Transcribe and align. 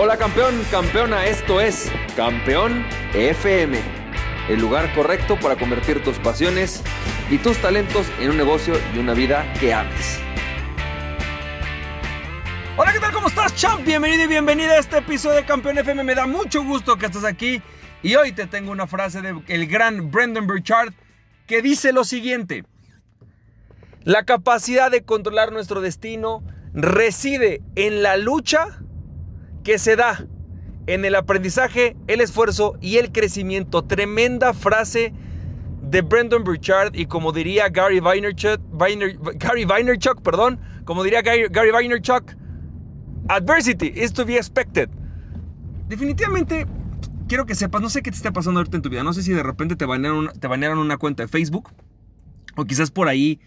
Hola 0.00 0.16
campeón, 0.16 0.54
campeona, 0.70 1.26
esto 1.26 1.60
es 1.60 1.90
Campeón 2.14 2.86
FM, 3.14 3.80
el 4.48 4.60
lugar 4.60 4.94
correcto 4.94 5.36
para 5.40 5.56
convertir 5.56 6.04
tus 6.04 6.20
pasiones 6.20 6.84
y 7.28 7.38
tus 7.38 7.58
talentos 7.58 8.06
en 8.20 8.30
un 8.30 8.36
negocio 8.36 8.74
y 8.94 8.98
una 9.00 9.12
vida 9.12 9.52
que 9.58 9.74
ames. 9.74 10.20
Hola, 12.76 12.92
¿qué 12.92 13.00
tal? 13.00 13.10
¿Cómo 13.10 13.26
estás, 13.26 13.56
champ? 13.56 13.84
Bienvenido 13.84 14.22
y 14.22 14.28
bienvenida 14.28 14.74
a 14.74 14.78
este 14.78 14.98
episodio 14.98 15.34
de 15.34 15.44
Campeón 15.44 15.78
FM. 15.78 16.04
Me 16.04 16.14
da 16.14 16.28
mucho 16.28 16.62
gusto 16.62 16.96
que 16.96 17.06
estés 17.06 17.24
aquí 17.24 17.60
y 18.00 18.14
hoy 18.14 18.30
te 18.30 18.46
tengo 18.46 18.70
una 18.70 18.86
frase 18.86 19.20
del 19.20 19.66
gran 19.66 20.12
Brendan 20.12 20.46
Burchard 20.46 20.92
que 21.48 21.60
dice 21.60 21.92
lo 21.92 22.04
siguiente. 22.04 22.64
La 24.04 24.22
capacidad 24.22 24.92
de 24.92 25.02
controlar 25.02 25.50
nuestro 25.50 25.80
destino 25.80 26.44
reside 26.72 27.62
en 27.74 28.04
la 28.04 28.16
lucha 28.16 28.78
que 29.68 29.78
se 29.78 29.96
da 29.96 30.26
en 30.86 31.04
el 31.04 31.14
aprendizaje, 31.14 31.94
el 32.06 32.22
esfuerzo 32.22 32.78
y 32.80 32.96
el 32.96 33.12
crecimiento. 33.12 33.84
Tremenda 33.84 34.54
frase 34.54 35.12
de 35.82 36.00
Brendan 36.00 36.42
Burchard 36.42 36.94
y 36.94 37.04
como 37.04 37.32
diría 37.32 37.68
Gary 37.68 38.00
Vaynerchuk, 38.00 38.62
Gary 39.36 39.66
Vaynerchuk, 39.66 40.22
perdón, 40.22 40.58
como 40.86 41.04
diría 41.04 41.20
Gary, 41.20 41.48
Gary 41.50 41.70
Vaynerchuk, 41.70 42.34
adversity 43.28 43.92
is 43.94 44.10
to 44.10 44.24
be 44.24 44.36
expected. 44.36 44.88
Definitivamente 45.86 46.66
quiero 47.28 47.44
que 47.44 47.54
sepas, 47.54 47.82
no 47.82 47.90
sé 47.90 48.00
qué 48.00 48.10
te 48.10 48.16
está 48.16 48.32
pasando 48.32 48.60
ahorita 48.60 48.78
en 48.78 48.82
tu 48.82 48.88
vida, 48.88 49.02
no 49.02 49.12
sé 49.12 49.22
si 49.22 49.34
de 49.34 49.42
repente 49.42 49.76
te 49.76 49.84
banearon, 49.84 50.30
banearon 50.40 50.78
una 50.78 50.96
cuenta 50.96 51.24
de 51.24 51.28
Facebook 51.28 51.68
o 52.56 52.64
quizás 52.64 52.90
por 52.90 53.06
ahí 53.06 53.38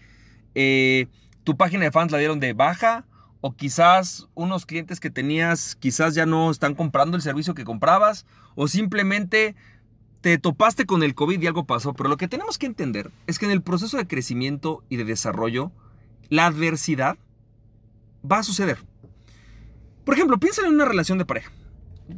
eh, 0.54 1.08
tu 1.42 1.56
página 1.56 1.82
de 1.82 1.90
fans 1.90 2.12
la 2.12 2.18
dieron 2.18 2.38
de 2.38 2.52
baja 2.52 3.06
o 3.42 3.54
quizás 3.54 4.28
unos 4.34 4.64
clientes 4.64 5.00
que 5.00 5.10
tenías 5.10 5.74
quizás 5.74 6.14
ya 6.14 6.24
no 6.24 6.50
están 6.50 6.74
comprando 6.74 7.16
el 7.16 7.22
servicio 7.22 7.54
que 7.54 7.64
comprabas 7.64 8.24
o 8.54 8.68
simplemente 8.68 9.56
te 10.22 10.38
topaste 10.38 10.86
con 10.86 11.02
el 11.02 11.16
COVID 11.16 11.42
y 11.42 11.46
algo 11.48 11.66
pasó. 11.66 11.92
Pero 11.92 12.08
lo 12.08 12.16
que 12.16 12.28
tenemos 12.28 12.56
que 12.56 12.66
entender 12.66 13.10
es 13.26 13.40
que 13.40 13.46
en 13.46 13.50
el 13.50 13.60
proceso 13.60 13.96
de 13.96 14.06
crecimiento 14.06 14.84
y 14.88 14.96
de 14.96 15.04
desarrollo, 15.04 15.72
la 16.28 16.46
adversidad 16.46 17.18
va 18.30 18.38
a 18.38 18.42
suceder. 18.44 18.78
Por 20.04 20.14
ejemplo, 20.14 20.38
piensa 20.38 20.62
en 20.62 20.72
una 20.72 20.84
relación 20.84 21.18
de 21.18 21.26
pareja. 21.26 21.50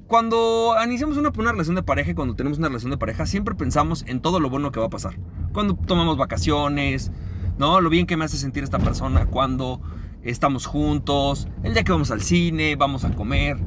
Cuando 0.06 0.76
iniciamos 0.84 1.16
una, 1.16 1.30
una 1.30 1.52
relación 1.52 1.76
de 1.76 1.82
pareja 1.82 2.10
y 2.10 2.14
cuando 2.14 2.36
tenemos 2.36 2.58
una 2.58 2.68
relación 2.68 2.90
de 2.90 2.98
pareja, 2.98 3.24
siempre 3.24 3.54
pensamos 3.54 4.04
en 4.06 4.20
todo 4.20 4.40
lo 4.40 4.50
bueno 4.50 4.72
que 4.72 4.80
va 4.80 4.86
a 4.86 4.90
pasar. 4.90 5.18
Cuando 5.54 5.74
tomamos 5.74 6.18
vacaciones, 6.18 7.10
¿no? 7.56 7.80
Lo 7.80 7.88
bien 7.88 8.06
que 8.06 8.18
me 8.18 8.26
hace 8.26 8.36
sentir 8.36 8.62
esta 8.62 8.78
persona, 8.78 9.26
cuando 9.26 9.80
estamos 10.24 10.66
juntos, 10.66 11.48
el 11.62 11.74
día 11.74 11.84
que 11.84 11.92
vamos 11.92 12.10
al 12.10 12.22
cine, 12.22 12.76
vamos 12.76 13.04
a 13.04 13.14
comer. 13.14 13.58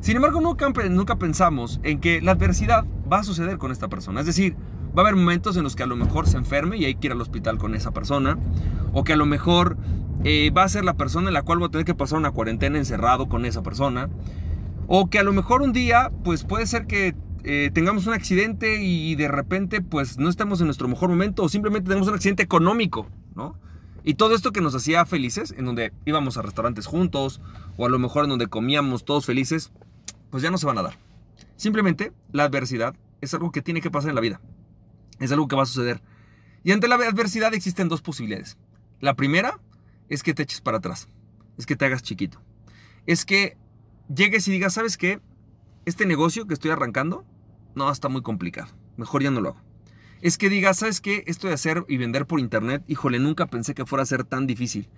Sin 0.00 0.16
embargo, 0.16 0.40
nunca, 0.40 0.68
nunca 0.88 1.16
pensamos 1.16 1.80
en 1.82 2.00
que 2.00 2.20
la 2.20 2.32
adversidad 2.32 2.84
va 3.10 3.18
a 3.18 3.24
suceder 3.24 3.58
con 3.58 3.72
esta 3.72 3.88
persona. 3.88 4.20
Es 4.20 4.26
decir, 4.26 4.56
va 4.96 5.02
a 5.02 5.06
haber 5.06 5.16
momentos 5.16 5.56
en 5.56 5.64
los 5.64 5.76
que 5.76 5.82
a 5.82 5.86
lo 5.86 5.96
mejor 5.96 6.28
se 6.28 6.36
enferme 6.36 6.76
y 6.76 6.84
hay 6.84 6.94
que 6.94 7.08
ir 7.08 7.12
al 7.12 7.20
hospital 7.20 7.58
con 7.58 7.74
esa 7.74 7.92
persona. 7.92 8.38
O 8.92 9.04
que 9.04 9.12
a 9.12 9.16
lo 9.16 9.26
mejor 9.26 9.76
eh, 10.24 10.50
va 10.50 10.62
a 10.62 10.68
ser 10.68 10.84
la 10.84 10.94
persona 10.94 11.28
en 11.28 11.34
la 11.34 11.42
cual 11.42 11.58
voy 11.58 11.68
a 11.68 11.70
tener 11.70 11.84
que 11.84 11.94
pasar 11.94 12.18
una 12.18 12.30
cuarentena 12.30 12.78
encerrado 12.78 13.28
con 13.28 13.44
esa 13.44 13.62
persona. 13.62 14.08
O 14.86 15.10
que 15.10 15.18
a 15.18 15.22
lo 15.22 15.32
mejor 15.32 15.62
un 15.62 15.72
día, 15.72 16.12
pues 16.24 16.44
puede 16.44 16.66
ser 16.66 16.86
que 16.86 17.14
eh, 17.44 17.70
tengamos 17.74 18.06
un 18.06 18.14
accidente 18.14 18.82
y 18.82 19.14
de 19.16 19.28
repente, 19.28 19.80
pues 19.82 20.18
no 20.18 20.28
estemos 20.28 20.60
en 20.60 20.66
nuestro 20.66 20.88
mejor 20.88 21.08
momento. 21.08 21.42
O 21.42 21.48
simplemente 21.48 21.88
tenemos 21.88 22.08
un 22.08 22.14
accidente 22.14 22.42
económico, 22.42 23.08
¿no? 23.34 23.58
Y 24.08 24.14
todo 24.14 24.36
esto 24.36 24.52
que 24.52 24.60
nos 24.60 24.72
hacía 24.76 25.04
felices, 25.04 25.52
en 25.58 25.64
donde 25.64 25.92
íbamos 26.04 26.36
a 26.36 26.42
restaurantes 26.42 26.86
juntos, 26.86 27.40
o 27.76 27.86
a 27.86 27.88
lo 27.88 27.98
mejor 27.98 28.22
en 28.22 28.30
donde 28.30 28.46
comíamos 28.46 29.04
todos 29.04 29.26
felices, 29.26 29.72
pues 30.30 30.44
ya 30.44 30.52
no 30.52 30.58
se 30.58 30.66
van 30.66 30.78
a 30.78 30.82
dar. 30.82 30.96
Simplemente 31.56 32.12
la 32.30 32.44
adversidad 32.44 32.94
es 33.20 33.34
algo 33.34 33.50
que 33.50 33.62
tiene 33.62 33.80
que 33.80 33.90
pasar 33.90 34.10
en 34.10 34.14
la 34.14 34.20
vida. 34.20 34.40
Es 35.18 35.32
algo 35.32 35.48
que 35.48 35.56
va 35.56 35.64
a 35.64 35.66
suceder. 35.66 36.02
Y 36.62 36.70
ante 36.70 36.86
la 36.86 36.94
adversidad 36.94 37.52
existen 37.52 37.88
dos 37.88 38.00
posibilidades. 38.00 38.56
La 39.00 39.14
primera 39.14 39.58
es 40.08 40.22
que 40.22 40.34
te 40.34 40.44
eches 40.44 40.60
para 40.60 40.78
atrás. 40.78 41.08
Es 41.58 41.66
que 41.66 41.74
te 41.74 41.84
hagas 41.84 42.04
chiquito. 42.04 42.40
Es 43.06 43.24
que 43.24 43.56
llegues 44.14 44.46
y 44.46 44.52
digas, 44.52 44.74
¿sabes 44.74 44.96
qué? 44.96 45.20
Este 45.84 46.06
negocio 46.06 46.46
que 46.46 46.54
estoy 46.54 46.70
arrancando, 46.70 47.24
no, 47.74 47.90
está 47.90 48.08
muy 48.08 48.22
complicado. 48.22 48.68
Mejor 48.96 49.24
ya 49.24 49.32
no 49.32 49.40
lo 49.40 49.48
hago 49.48 49.65
es 50.22 50.38
que 50.38 50.48
digas, 50.48 50.78
¿sabes 50.78 51.00
qué? 51.00 51.24
Esto 51.26 51.48
de 51.48 51.54
hacer 51.54 51.84
y 51.88 51.96
vender 51.96 52.26
por 52.26 52.40
internet, 52.40 52.82
híjole, 52.88 53.18
nunca 53.18 53.46
pensé 53.46 53.74
que 53.74 53.86
fuera 53.86 54.02
a 54.02 54.06
ser 54.06 54.24
tan 54.24 54.46
difícil. 54.46 54.88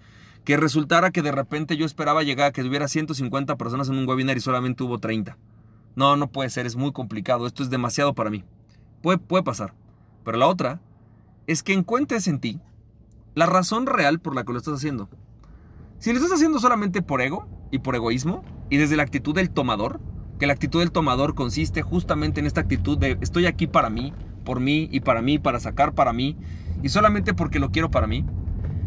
Que 0.44 0.56
resultara 0.56 1.10
que 1.10 1.22
de 1.22 1.32
repente 1.32 1.76
yo 1.76 1.84
esperaba 1.84 2.22
llegar 2.22 2.48
a 2.48 2.52
que 2.52 2.62
tuviera 2.62 2.88
150 2.88 3.56
personas 3.56 3.88
en 3.88 3.98
un 3.98 4.08
webinar 4.08 4.36
y 4.36 4.40
solamente 4.40 4.84
hubo 4.84 4.98
30. 4.98 5.36
No, 5.96 6.16
no 6.16 6.30
puede 6.30 6.50
ser, 6.50 6.66
es 6.66 6.76
muy 6.76 6.92
complicado, 6.92 7.46
esto 7.46 7.62
es 7.62 7.70
demasiado 7.70 8.14
para 8.14 8.30
mí. 8.30 8.44
Puede, 9.02 9.18
puede 9.18 9.42
pasar. 9.42 9.74
Pero 10.24 10.38
la 10.38 10.46
otra 10.46 10.80
es 11.46 11.62
que 11.62 11.72
encuentres 11.72 12.28
en 12.28 12.40
ti 12.40 12.60
la 13.34 13.46
razón 13.46 13.86
real 13.86 14.20
por 14.20 14.34
la 14.34 14.44
que 14.44 14.52
lo 14.52 14.58
estás 14.58 14.74
haciendo. 14.74 15.08
Si 15.98 16.10
lo 16.10 16.16
estás 16.18 16.32
haciendo 16.32 16.60
solamente 16.60 17.02
por 17.02 17.20
ego 17.20 17.48
y 17.72 17.80
por 17.80 17.96
egoísmo 17.96 18.44
y 18.70 18.76
desde 18.76 18.96
la 18.96 19.02
actitud 19.02 19.34
del 19.34 19.50
tomador, 19.50 20.00
que 20.38 20.46
la 20.46 20.52
actitud 20.52 20.78
del 20.78 20.92
tomador 20.92 21.34
consiste 21.34 21.82
justamente 21.82 22.38
en 22.38 22.46
esta 22.46 22.60
actitud 22.60 22.96
de 22.96 23.18
estoy 23.20 23.46
aquí 23.46 23.66
para 23.66 23.90
mí, 23.90 24.12
por 24.48 24.60
mí 24.60 24.88
y 24.90 25.00
para 25.00 25.20
mí, 25.20 25.38
para 25.38 25.60
sacar 25.60 25.92
para 25.92 26.14
mí, 26.14 26.34
y 26.82 26.88
solamente 26.88 27.34
porque 27.34 27.58
lo 27.58 27.70
quiero 27.70 27.90
para 27.90 28.06
mí, 28.06 28.24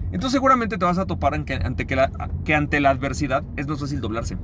entonces 0.05 0.31
seguramente 0.31 0.79
te 0.79 0.85
vas 0.85 0.97
a 0.97 1.05
topar 1.05 1.35
ante, 1.35 1.85
que, 1.85 2.09
que 2.43 2.55
ante 2.55 2.79
la 2.79 2.89
adversidad 2.89 3.43
es 3.57 3.67
más 3.67 3.79
fácil 3.79 4.01
doblarse. 4.01 4.37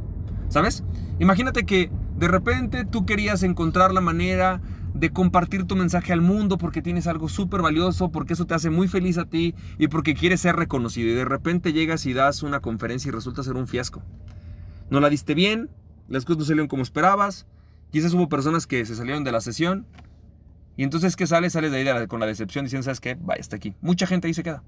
¿Sabes? 0.47 0.83
Imagínate 1.17 1.65
que 1.65 1.89
de 2.17 2.27
repente 2.27 2.85
tú 2.85 3.07
querías 3.07 3.41
encontrar 3.41 3.95
la 3.95 3.99
manera 3.99 4.61
de 4.93 5.09
compartir 5.09 5.63
tu 5.63 5.75
mensaje 5.75 6.13
al 6.13 6.21
mundo 6.21 6.59
porque 6.59 6.83
tienes 6.83 7.07
algo 7.07 7.29
súper 7.29 7.63
valioso, 7.63 8.11
porque 8.11 8.33
eso 8.33 8.45
te 8.45 8.53
hace 8.53 8.69
muy 8.69 8.87
feliz 8.87 9.17
a 9.17 9.25
ti 9.25 9.55
y 9.79 9.87
porque 9.87 10.13
quieres 10.13 10.41
ser 10.41 10.55
reconocido. 10.55 11.09
Y 11.09 11.15
de 11.15 11.25
repente 11.25 11.73
llegas 11.73 12.05
y 12.05 12.13
das 12.13 12.43
una 12.43 12.59
conferencia 12.59 13.09
y 13.09 13.11
resulta 13.11 13.41
ser 13.41 13.55
un 13.55 13.67
fiasco. 13.67 14.03
No 14.91 14.99
la 14.99 15.09
diste 15.09 15.33
bien, 15.33 15.71
las 16.09 16.25
cosas 16.25 16.37
no 16.37 16.45
salieron 16.45 16.67
como 16.67 16.83
esperabas, 16.83 17.47
quizás 17.91 18.13
hubo 18.13 18.29
personas 18.29 18.67
que 18.67 18.85
se 18.85 18.95
salieron 18.95 19.23
de 19.23 19.31
la 19.31 19.41
sesión 19.41 19.87
y 20.77 20.83
entonces, 20.83 21.15
¿qué 21.15 21.25
sale? 21.25 21.49
Sales 21.49 21.71
de 21.71 21.89
ahí 21.89 22.07
con 22.07 22.19
la 22.19 22.27
decepción 22.27 22.63
diciendo, 22.63 22.85
¿sabes 22.85 22.99
qué? 22.99 23.17
Vaya, 23.19 23.41
está 23.41 23.55
aquí. 23.55 23.73
Mucha 23.81 24.05
gente 24.05 24.27
ahí 24.27 24.33
se 24.35 24.43
queda. 24.43 24.63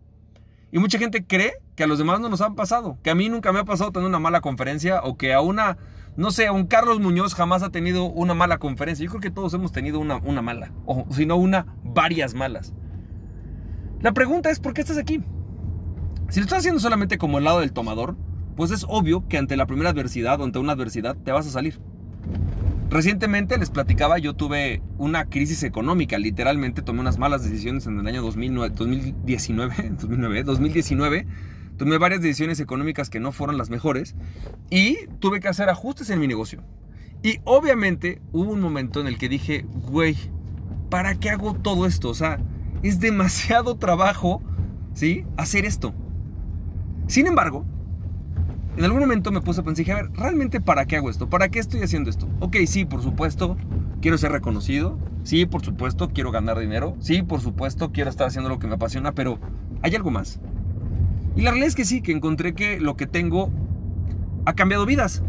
Y 0.71 0.79
mucha 0.79 0.97
gente 0.97 1.23
cree 1.23 1.53
que 1.75 1.83
a 1.83 1.87
los 1.87 1.99
demás 1.99 2.19
no 2.19 2.29
nos 2.29 2.41
han 2.41 2.55
pasado. 2.55 2.97
Que 3.03 3.11
a 3.11 3.15
mí 3.15 3.29
nunca 3.29 3.53
me 3.53 3.59
ha 3.59 3.63
pasado 3.63 3.91
tener 3.91 4.09
una 4.09 4.19
mala 4.19 4.41
conferencia 4.41 5.01
o 5.03 5.17
que 5.17 5.33
a 5.33 5.41
una, 5.41 5.77
no 6.17 6.31
sé, 6.31 6.47
a 6.47 6.51
un 6.51 6.65
Carlos 6.65 6.99
Muñoz 6.99 7.35
jamás 7.35 7.61
ha 7.61 7.69
tenido 7.69 8.05
una 8.05 8.33
mala 8.33 8.57
conferencia. 8.57 9.05
Yo 9.05 9.11
creo 9.11 9.21
que 9.21 9.29
todos 9.29 9.53
hemos 9.53 9.71
tenido 9.71 9.99
una, 9.99 10.17
una 10.17 10.41
mala. 10.41 10.71
O 10.85 11.05
si 11.11 11.27
no, 11.27 11.35
una, 11.35 11.67
varias 11.83 12.33
malas. 12.33 12.73
La 14.01 14.11
pregunta 14.11 14.49
es, 14.49 14.59
¿por 14.59 14.73
qué 14.73 14.81
estás 14.81 14.97
aquí? 14.97 15.23
Si 16.29 16.39
lo 16.39 16.43
estás 16.43 16.59
haciendo 16.59 16.79
solamente 16.79 17.19
como 17.19 17.37
el 17.37 17.43
lado 17.43 17.59
del 17.59 17.71
tomador, 17.71 18.17
pues 18.55 18.71
es 18.71 18.83
obvio 18.89 19.27
que 19.27 19.37
ante 19.37 19.57
la 19.57 19.67
primera 19.67 19.91
adversidad 19.91 20.41
o 20.41 20.43
ante 20.43 20.57
una 20.57 20.73
adversidad 20.73 21.15
te 21.15 21.31
vas 21.31 21.45
a 21.45 21.51
salir. 21.51 21.79
Recientemente 22.89 23.59
les 23.59 23.69
platicaba, 23.69 24.17
yo 24.17 24.33
tuve 24.33 24.81
una 24.97 25.25
crisis 25.25 25.61
económica, 25.61 26.17
literalmente 26.17 26.81
tomé 26.81 27.01
unas 27.01 27.19
malas 27.19 27.43
decisiones 27.43 27.85
en 27.85 27.99
el 27.99 28.07
año 28.07 28.23
2009, 28.23 28.73
2019, 28.75 29.75
2009, 29.99 30.43
2019, 30.43 31.27
tomé 31.77 31.99
varias 31.99 32.21
decisiones 32.21 32.59
económicas 32.59 33.11
que 33.11 33.19
no 33.19 33.31
fueron 33.31 33.59
las 33.59 33.69
mejores 33.69 34.15
y 34.71 35.05
tuve 35.19 35.39
que 35.39 35.47
hacer 35.47 35.69
ajustes 35.69 36.09
en 36.09 36.19
mi 36.19 36.27
negocio. 36.27 36.63
Y 37.21 37.41
obviamente 37.43 38.21
hubo 38.31 38.53
un 38.53 38.61
momento 38.61 39.01
en 39.01 39.05
el 39.05 39.19
que 39.19 39.29
dije, 39.29 39.67
güey, 39.87 40.17
¿para 40.89 41.13
qué 41.19 41.29
hago 41.29 41.53
todo 41.53 41.85
esto? 41.85 42.09
O 42.09 42.15
sea, 42.15 42.39
es 42.81 42.99
demasiado 42.99 43.77
trabajo, 43.77 44.41
¿sí? 44.95 45.25
Hacer 45.37 45.65
esto. 45.65 45.93
Sin 47.07 47.27
embargo, 47.27 47.65
en 48.77 48.83
algún 48.85 48.99
momento 48.99 49.31
me 49.31 49.41
puse 49.41 49.61
a 49.61 49.63
pensar, 49.63 49.77
dije, 49.77 49.91
a 49.91 49.95
ver, 49.95 50.11
¿realmente 50.13 50.61
para 50.61 50.85
qué 50.85 50.97
hago 50.97 51.09
esto? 51.09 51.29
¿Para 51.29 51.49
qué 51.49 51.59
estoy 51.59 51.81
haciendo 51.81 52.09
esto? 52.09 52.27
Ok, 52.39 52.57
sí, 52.65 52.85
por 52.85 53.01
supuesto, 53.01 53.57
quiero 54.01 54.17
ser 54.17 54.31
reconocido. 54.31 54.97
Sí, 55.23 55.45
por 55.45 55.63
supuesto, 55.63 56.09
quiero 56.09 56.31
ganar 56.31 56.57
dinero. 56.59 56.95
Sí, 56.99 57.21
por 57.21 57.41
supuesto, 57.41 57.91
quiero 57.91 58.09
estar 58.09 58.27
haciendo 58.27 58.49
lo 58.49 58.59
que 58.59 58.67
me 58.67 58.75
apasiona, 58.75 59.11
pero 59.11 59.39
hay 59.81 59.95
algo 59.95 60.11
más. 60.11 60.39
Y 61.35 61.41
la 61.41 61.51
realidad 61.51 61.67
es 61.67 61.75
que 61.75 61.85
sí, 61.85 62.01
que 62.01 62.11
encontré 62.11 62.53
que 62.53 62.79
lo 62.79 62.95
que 62.95 63.05
tengo 63.05 63.51
ha 64.45 64.53
cambiado 64.53 64.85
vidas. 64.85 65.23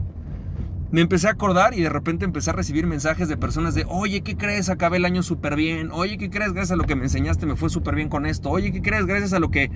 Me 0.93 1.01
empecé 1.01 1.29
a 1.29 1.33
acordar 1.33 1.75
y 1.75 1.83
de 1.83 1.89
repente 1.89 2.25
empecé 2.25 2.51
a 2.51 2.53
recibir 2.53 2.87
mensajes 2.87 3.29
de 3.29 3.37
personas 3.37 3.75
de, 3.75 3.85
oye, 3.89 4.23
¿qué 4.23 4.37
crees? 4.37 4.69
Acabé 4.71 4.97
el 4.97 5.05
año 5.05 5.23
súper 5.23 5.55
bien. 5.55 5.91
Oye, 5.93 6.19
¿qué 6.19 6.31
crees? 6.31 6.53
Gracias 6.53 6.73
a 6.73 6.77
lo 6.77 6.85
que 6.85 6.97
me 6.97 7.05
enseñaste 7.05 7.47
me 7.47 7.55
fue 7.55 7.71
súper 7.71 7.95
bien 7.95 8.09
con 8.09 8.27
esto. 8.27 8.51
Oye, 8.51 8.73
¿qué 8.73 8.83
crees? 8.83 9.07
Gracias 9.07 9.33
a 9.33 9.39
lo 9.39 9.51
que 9.51 9.71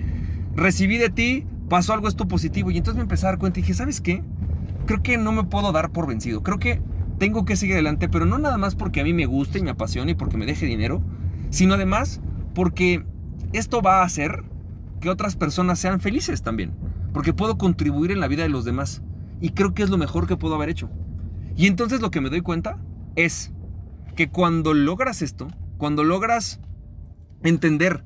recibí 0.55 0.97
de 0.97 1.09
ti 1.09 1.45
pasó 1.69 1.93
algo 1.93 2.07
esto 2.07 2.27
positivo 2.27 2.71
y 2.71 2.77
entonces 2.77 2.97
me 2.97 3.03
empecé 3.03 3.25
a 3.25 3.29
dar 3.29 3.39
cuenta 3.39 3.59
y 3.59 3.63
dije, 3.63 3.73
¿sabes 3.73 4.01
qué? 4.01 4.23
Creo 4.85 5.01
que 5.01 5.17
no 5.17 5.31
me 5.31 5.43
puedo 5.43 5.71
dar 5.71 5.91
por 5.91 6.07
vencido. 6.07 6.43
Creo 6.43 6.59
que 6.59 6.81
tengo 7.17 7.45
que 7.45 7.55
seguir 7.55 7.75
adelante, 7.75 8.09
pero 8.09 8.25
no 8.25 8.37
nada 8.37 8.57
más 8.57 8.75
porque 8.75 9.01
a 9.01 9.03
mí 9.03 9.13
me 9.13 9.25
guste 9.25 9.59
y 9.59 9.63
me 9.63 9.71
apasione 9.71 10.11
y 10.11 10.15
porque 10.15 10.37
me 10.37 10.45
deje 10.45 10.65
dinero, 10.65 11.01
sino 11.49 11.73
además 11.73 12.21
porque 12.53 13.05
esto 13.53 13.81
va 13.81 14.01
a 14.01 14.05
hacer 14.05 14.43
que 14.99 15.09
otras 15.09 15.35
personas 15.35 15.79
sean 15.79 15.99
felices 15.99 16.41
también, 16.41 16.73
porque 17.13 17.33
puedo 17.33 17.57
contribuir 17.57 18.11
en 18.11 18.19
la 18.19 18.27
vida 18.27 18.43
de 18.43 18.49
los 18.49 18.65
demás 18.65 19.01
y 19.41 19.49
creo 19.51 19.73
que 19.73 19.83
es 19.83 19.89
lo 19.89 19.97
mejor 19.97 20.27
que 20.27 20.37
puedo 20.37 20.55
haber 20.55 20.69
hecho. 20.69 20.89
Y 21.55 21.67
entonces 21.67 22.01
lo 22.01 22.11
que 22.11 22.21
me 22.21 22.29
doy 22.29 22.41
cuenta 22.41 22.77
es 23.15 23.51
que 24.15 24.29
cuando 24.29 24.73
logras 24.73 25.21
esto, 25.21 25.47
cuando 25.77 26.03
logras 26.03 26.59
entender 27.43 28.03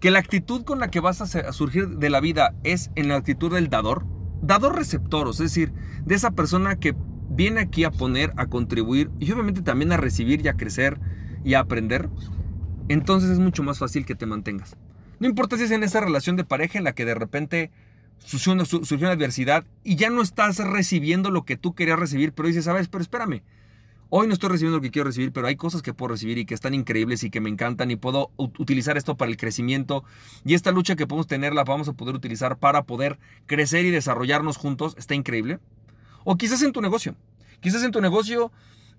que 0.00 0.10
la 0.10 0.18
actitud 0.18 0.64
con 0.64 0.80
la 0.80 0.90
que 0.90 1.00
vas 1.00 1.20
a 1.20 1.52
surgir 1.52 1.88
de 1.88 2.10
la 2.10 2.20
vida 2.20 2.54
es 2.64 2.90
en 2.96 3.08
la 3.08 3.16
actitud 3.16 3.52
del 3.52 3.68
dador, 3.68 4.06
dador 4.42 4.76
receptor, 4.76 5.28
es 5.28 5.38
decir, 5.38 5.72
de 6.04 6.14
esa 6.14 6.30
persona 6.30 6.76
que 6.76 6.96
viene 7.28 7.60
aquí 7.60 7.84
a 7.84 7.90
poner, 7.90 8.32
a 8.36 8.46
contribuir 8.46 9.10
y 9.18 9.30
obviamente 9.30 9.62
también 9.62 9.92
a 9.92 9.98
recibir 9.98 10.44
y 10.44 10.48
a 10.48 10.54
crecer 10.54 10.98
y 11.44 11.54
a 11.54 11.60
aprender, 11.60 12.08
entonces 12.88 13.30
es 13.30 13.38
mucho 13.38 13.62
más 13.62 13.78
fácil 13.78 14.06
que 14.06 14.14
te 14.14 14.26
mantengas. 14.26 14.76
No 15.20 15.28
importa 15.28 15.58
si 15.58 15.64
es 15.64 15.70
en 15.70 15.82
esa 15.82 16.00
relación 16.00 16.36
de 16.36 16.44
pareja 16.44 16.78
en 16.78 16.84
la 16.84 16.94
que 16.94 17.04
de 17.04 17.14
repente 17.14 17.70
surgió 18.18 18.52
una, 18.52 18.64
surgió 18.64 18.98
una 18.98 19.10
adversidad 19.10 19.64
y 19.84 19.96
ya 19.96 20.08
no 20.08 20.22
estás 20.22 20.58
recibiendo 20.58 21.30
lo 21.30 21.44
que 21.44 21.58
tú 21.58 21.74
querías 21.74 21.98
recibir, 21.98 22.32
pero 22.32 22.48
dices, 22.48 22.64
sabes, 22.64 22.88
pero 22.88 23.02
espérame, 23.02 23.42
Hoy 24.12 24.26
no 24.26 24.34
estoy 24.34 24.48
recibiendo 24.48 24.78
lo 24.78 24.82
que 24.82 24.90
quiero 24.90 25.06
recibir, 25.06 25.30
pero 25.30 25.46
hay 25.46 25.54
cosas 25.54 25.82
que 25.82 25.94
puedo 25.94 26.08
recibir 26.08 26.36
y 26.36 26.44
que 26.44 26.52
están 26.52 26.74
increíbles 26.74 27.22
y 27.22 27.30
que 27.30 27.40
me 27.40 27.48
encantan 27.48 27.92
y 27.92 27.96
puedo 27.96 28.32
utilizar 28.36 28.96
esto 28.96 29.16
para 29.16 29.30
el 29.30 29.36
crecimiento. 29.36 30.02
Y 30.44 30.54
esta 30.54 30.72
lucha 30.72 30.96
que 30.96 31.06
podemos 31.06 31.28
tener 31.28 31.54
la 31.54 31.62
vamos 31.62 31.88
a 31.88 31.92
poder 31.92 32.16
utilizar 32.16 32.58
para 32.58 32.82
poder 32.82 33.20
crecer 33.46 33.84
y 33.84 33.90
desarrollarnos 33.90 34.56
juntos. 34.56 34.96
Está 34.98 35.14
increíble. 35.14 35.60
O 36.24 36.36
quizás 36.36 36.60
en 36.62 36.72
tu 36.72 36.80
negocio. 36.80 37.14
Quizás 37.60 37.84
en 37.84 37.92
tu 37.92 38.00
negocio 38.00 38.50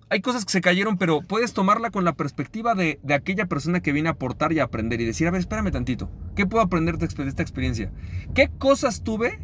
hay 0.08 0.22
cosas 0.22 0.46
que 0.46 0.52
se 0.52 0.62
cayeron, 0.62 0.96
pero 0.96 1.20
puedes 1.20 1.52
tomarla 1.52 1.90
con 1.90 2.06
la 2.06 2.14
perspectiva 2.14 2.74
de, 2.74 2.98
aquella 3.14 3.44
persona 3.44 3.80
que 3.80 3.92
viene 3.92 4.08
a 4.08 4.12
aportar 4.12 4.54
y 4.54 4.60
a 4.60 4.64
aprender 4.64 5.02
y 5.02 5.04
decir, 5.04 5.28
a 5.28 5.30
ver, 5.30 5.40
espérame 5.40 5.72
tantito. 5.72 6.10
¿Qué 6.36 6.46
puedo 6.46 6.64
aprender 6.64 6.96
de 6.96 7.04
esta 7.04 7.42
experiencia? 7.42 7.92
¿Qué 8.34 8.50
cosas 8.58 9.02
tuve 9.02 9.40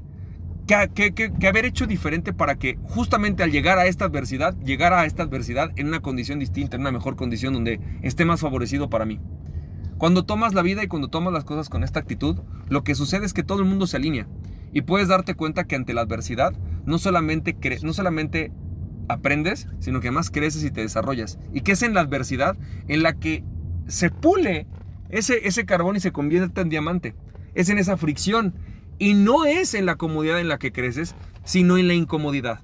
que, 0.69 1.33
haber 1.49 1.65
hecho 1.65 1.87
diferente 1.87 2.33
para 2.33 2.57
que 2.57 2.79
justamente 2.83 3.43
al 3.43 3.51
llegar 3.51 3.79
a 3.79 3.87
esta 3.87 4.05
adversidad, 4.05 4.55
llegar 4.59 4.93
a 4.93 5.07
esta 5.07 5.23
adversidad 5.23 5.71
en 5.77 5.89
una 5.89 6.01
condición 6.01 6.39
distinta, 6.39 6.77
en 6.77 6.83
una 6.83 6.93
mejor 6.93 7.17
condición 7.17 7.55
donde 7.55 7.81
esté 8.03 8.27
más 8.27 8.41
favorecido 8.41 8.91
para 8.91 9.07
mí. 9.07 9.19
Cuando 9.97 10.25
tomas 10.25 10.55
la 10.55 10.63
vida 10.63 10.85
y 10.85 10.87
cuando 10.87 11.09
tomas 11.09 11.33
las 11.33 11.45
cosas 11.45 11.71
con 11.71 11.83
esta 11.83 12.01
actitud, 12.01 12.41
lo 12.69 12.85
que 12.85 12.95
sucede 12.95 13.25
es 13.25 13.33
que 13.33 13.43
todo 13.43 13.61
el 13.61 13.65
mundo 13.65 13.87
se 13.87 13.97
alinea 13.97 14.29
y 14.73 14.83
puedes 14.83 15.09
darte 15.09 15.35
cuenta 15.35 15.65
que 15.65 15.75
ante 15.75 15.95
la 15.95 16.03
adversidad 16.03 16.53
no 16.85 16.99
solamente, 16.99 17.57
no 17.83 17.93
solamente 17.95 18.53
aprendes, 19.09 19.69
sino 19.81 20.01
que 20.01 20.09
además 20.09 20.31
creces 20.31 20.63
y 20.65 20.71
te 20.71 20.83
desarrollas. 20.83 21.39
Y 21.53 21.63
que 21.63 21.73
es 21.73 21.83
en 21.83 21.95
la 21.95 22.03
adversidad 22.03 22.57
en 22.89 23.03
la 23.03 23.15
que 23.15 23.43
se 23.87 24.11
pule 24.11 24.67
ese, 25.09 25.49
ese 25.49 25.65
carbón 25.65 25.97
y 25.97 26.01
se 26.01 26.13
convierte 26.13 26.61
en 26.61 26.69
diamante. 26.69 27.15
Es 27.55 27.71
en 27.71 27.79
esa 27.79 27.97
fricción 27.97 28.55
y 28.99 29.15
no 29.15 29.45
es 29.45 29.75
en 29.75 29.87
la 29.87 29.97
comodidad 29.97 30.41
en 30.41 30.49
la 30.49 30.59
que 30.59 30.73
creces, 30.73 31.15
sino 31.45 31.79
en 31.79 31.89
la 31.89 31.95
incomodidad. 31.95 32.61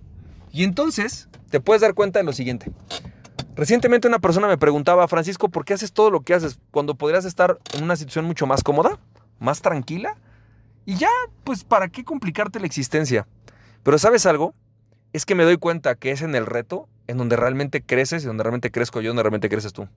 Y 0.53 0.65
entonces 0.65 1.29
te 1.51 1.61
puedes 1.61 1.83
dar 1.83 1.95
cuenta 1.95 2.19
de 2.19 2.25
lo 2.25 2.33
siguiente. 2.33 2.71
Recientemente 3.57 4.09
una 4.09 4.19
persona 4.19 4.49
me 4.49 4.59
preguntaba, 4.59 5.07
Francisco, 5.07 5.49
¿por 5.49 5.65
qué 5.65 5.75
haces 5.75 5.93
todo 5.93 6.11
lo 6.11 6.23
que 6.23 6.35
haces 6.35 6.59
cuando 6.71 6.97
podrías 6.97 7.25
estar 7.25 7.59
en 7.75 7.85
una 7.85 7.95
situación 7.97 8.25
mucho 8.25 8.47
más 8.47 8.65
cómoda, 8.65 8.99
más 9.39 9.63
tranquila? 9.63 10.17
Y 10.87 10.97
ya, 10.97 11.09
pues, 11.45 11.65
¿para 11.65 11.89
qué 11.89 12.05
complicarte 12.05 12.59
la 12.59 12.67
existencia? 12.67 13.27
Pero 13.83 13.99
¿sabes 13.99 14.27
algo? 14.27 14.55
Es 15.13 15.25
que 15.25 15.35
me 15.35 15.45
doy 15.45 15.57
cuenta 15.57 15.95
que 15.95 16.11
es 16.11 16.23
en 16.23 16.35
el 16.35 16.47
reto 16.47 16.89
en 17.07 17.19
donde 17.19 17.37
realmente 17.37 17.83
creces 17.83 18.25
y 18.25 18.27
donde 18.27 18.43
realmente 18.43 18.71
crezco 18.71 19.01
yo, 19.01 19.11
donde 19.11 19.23
realmente 19.23 19.49
creces 19.49 19.73
tú. 19.73 19.89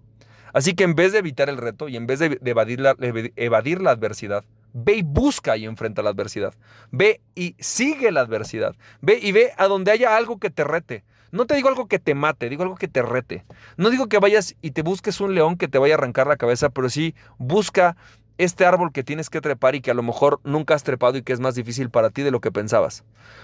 Así 0.53 0.75
que 0.75 0.83
en 0.83 0.95
vez 0.95 1.11
de 1.11 1.19
evitar 1.19 1.49
el 1.49 1.57
reto 1.57 1.89
y 1.89 1.97
en 1.97 2.07
vez 2.07 2.19
de 2.19 2.39
evadir 2.45 2.79
la, 2.79 2.95
evadir 3.35 3.81
la 3.81 3.91
adversidad, 3.91 4.43
Ve 4.79 4.97
y 4.97 5.01
busca 5.01 5.57
y 5.57 5.65
enfrenta 5.65 6.03
la 6.03 6.11
adversidad. 6.11 6.53
Ve 6.91 7.19
y 7.33 7.55
sigue 7.57 8.11
la 8.11 8.21
adversidad. 8.21 8.75
Ve 9.01 9.17
y 9.19 9.31
ve 9.31 9.51
a 9.57 9.65
donde 9.65 9.91
haya 9.91 10.15
algo 10.15 10.37
que 10.37 10.51
te 10.51 10.63
rete. 10.63 11.03
No 11.31 11.47
te 11.47 11.55
digo 11.55 11.67
algo 11.67 11.87
que 11.87 11.97
te 11.97 12.13
mate, 12.13 12.47
digo 12.47 12.61
algo 12.61 12.75
que 12.75 12.87
te 12.87 13.01
rete. 13.01 13.43
No 13.75 13.89
digo 13.89 14.07
que 14.07 14.19
vayas 14.19 14.55
y 14.61 14.71
te 14.71 14.83
busques 14.83 15.19
un 15.19 15.33
león 15.33 15.57
que 15.57 15.67
te 15.67 15.79
vaya 15.79 15.95
a 15.95 15.97
arrancar 15.97 16.27
la 16.27 16.37
cabeza, 16.37 16.69
pero 16.69 16.91
sí 16.91 17.15
busca 17.39 17.97
este 18.37 18.67
árbol 18.67 18.91
que 18.91 19.03
tienes 19.03 19.31
que 19.31 19.41
trepar 19.41 19.73
y 19.73 19.81
que 19.81 19.89
a 19.89 19.95
lo 19.95 20.03
mejor 20.03 20.39
nunca 20.43 20.75
has 20.75 20.83
trepado 20.83 21.17
y 21.17 21.23
que 21.23 21.33
es 21.33 21.39
más 21.39 21.55
difícil 21.55 21.89
para 21.89 22.11
ti 22.11 22.21
de 22.21 22.29
lo 22.29 22.39
que 22.39 22.51
pensabas. 22.51 23.03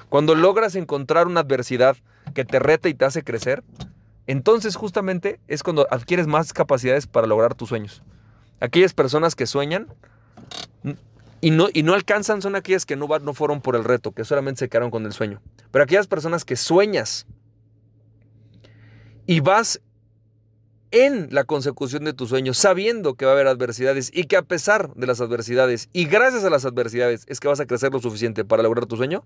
Cuando 0.10 0.36
logras 0.36 0.76
encontrar 0.76 1.26
una 1.26 1.40
adversidad 1.40 1.98
que 2.36 2.46
te 2.46 2.60
rete 2.60 2.90
y 2.90 2.94
te 2.94 3.06
hace 3.06 3.24
crecer, 3.24 3.64
entonces 4.28 4.76
justamente 4.76 5.40
es 5.48 5.64
cuando 5.64 5.88
adquieres 5.90 6.28
más 6.28 6.54
capacidades 6.54 7.08
para 7.08 7.26
lograr 7.26 7.56
tus 7.56 7.70
sueños. 7.70 8.04
Aquellas 8.60 8.94
personas 8.94 9.34
que 9.36 9.48
sueñan 9.48 9.88
y 11.44 11.52
no, 11.52 11.68
y 11.74 11.84
no 11.84 11.94
alcanzan 11.94 12.42
son 12.42 12.56
aquellas 12.56 12.86
que 12.86 12.96
no, 12.96 13.06
no 13.20 13.34
fueron 13.34 13.60
por 13.60 13.76
el 13.76 13.84
reto, 13.84 14.14
que 14.14 14.24
solamente 14.24 14.60
se 14.60 14.70
quedaron 14.70 14.90
con 14.90 15.06
el 15.06 15.12
sueño. 15.12 15.42
Pero 15.72 15.84
aquellas 15.84 16.08
personas 16.08 16.46
que 16.46 16.56
sueñas 16.56 17.28
y 19.26 19.42
vas 19.42 19.82
en 20.92 21.28
la 21.32 21.44
consecución 21.44 22.06
de 22.06 22.14
tus 22.14 22.30
sueños, 22.30 22.58
sabiendo 22.58 23.16
que 23.16 23.26
va 23.26 23.32
a 23.32 23.34
haber 23.34 23.48
adversidades 23.48 24.10
y 24.14 24.24
que 24.24 24.38
a 24.38 24.44
pesar 24.44 24.94
de 24.94 25.06
las 25.06 25.20
adversidades 25.20 25.90
y 25.92 26.06
gracias 26.06 26.46
a 26.46 26.50
las 26.50 26.64
adversidades 26.64 27.26
es 27.28 27.42
que 27.42 27.50
vas 27.50 27.60
a 27.60 27.66
crecer 27.66 27.92
lo 27.92 28.00
suficiente 28.00 28.46
para 28.46 28.64
lograr 28.64 28.86
tu 28.86 28.96
sueño, 28.96 29.26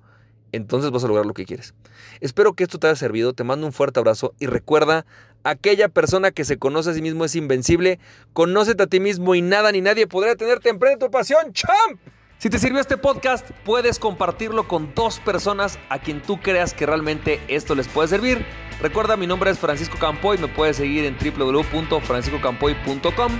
entonces 0.51 0.91
vas 0.91 1.03
a 1.03 1.07
lograr 1.07 1.25
lo 1.25 1.33
que 1.33 1.45
quieres. 1.45 1.73
Espero 2.21 2.53
que 2.53 2.63
esto 2.63 2.79
te 2.79 2.87
haya 2.87 2.95
servido, 2.95 3.33
te 3.33 3.43
mando 3.43 3.65
un 3.65 3.73
fuerte 3.73 3.99
abrazo 3.99 4.33
y 4.39 4.47
recuerda, 4.47 5.05
aquella 5.43 5.89
persona 5.89 6.31
que 6.31 6.45
se 6.45 6.57
conoce 6.57 6.91
a 6.91 6.93
sí 6.93 7.01
mismo 7.01 7.25
es 7.25 7.35
invencible, 7.35 7.99
conócete 8.33 8.83
a 8.83 8.87
ti 8.87 8.99
mismo 8.99 9.35
y 9.35 9.41
nada 9.41 9.71
ni 9.71 9.81
nadie 9.81 10.07
podrá 10.07 10.35
tenerte 10.35 10.69
en 10.69 10.99
tu 10.99 11.11
pasión, 11.11 11.53
champ. 11.53 11.99
Si 12.37 12.49
te 12.51 12.59
sirvió 12.59 12.79
este 12.79 12.97
podcast, 12.97 13.49
puedes 13.65 13.97
compartirlo 13.97 14.67
con 14.67 14.93
dos 14.93 15.19
personas 15.19 15.79
a 15.89 15.97
quien 15.99 16.21
tú 16.21 16.39
creas 16.39 16.75
que 16.75 16.85
realmente 16.85 17.41
esto 17.47 17.73
les 17.73 17.87
puede 17.87 18.09
servir. 18.09 18.45
Recuerda, 18.79 19.17
mi 19.17 19.25
nombre 19.25 19.49
es 19.49 19.57
Francisco 19.57 19.97
Campoy, 19.97 20.37
me 20.37 20.47
puedes 20.47 20.77
seguir 20.77 21.05
en 21.05 21.17
www.franciscocampoy.com. 21.17 23.31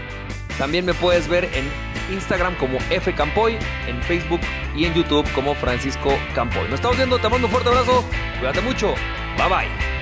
También 0.57 0.86
me 0.86 0.94
puedes 0.94 1.27
ver 1.27 1.45
en 1.54 1.69
Instagram 2.12 2.56
como 2.56 2.77
F 2.89 3.13
Campoy, 3.13 3.57
en 3.88 4.01
Facebook 4.04 4.42
y 4.75 4.86
en 4.86 4.94
YouTube 4.94 5.30
como 5.33 5.54
Francisco 5.56 6.18
Campoy. 6.33 6.63
Nos 6.63 6.75
estamos 6.75 6.98
viendo, 6.98 7.19
te 7.19 7.30
mando 7.30 7.48
un 7.48 7.51
fuerte 7.51 7.69
abrazo, 7.69 8.04
cuídate 8.39 8.62
mucho, 8.62 8.94
bye 9.38 9.48
bye. 9.50 9.97